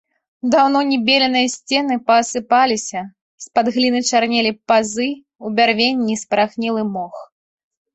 Даўно 0.53 0.79
не 0.91 0.95
беленыя 1.09 1.51
сцены 1.55 1.99
паасыпаліся, 2.07 2.99
з-пад 3.47 3.65
гліны 3.79 4.01
чарнелі 4.09 4.51
пазы 4.69 5.09
ў 5.13 5.47
бярвенні 5.57 6.11
і 6.21 6.21
спарахнелы 6.27 6.83
мох. 6.95 7.27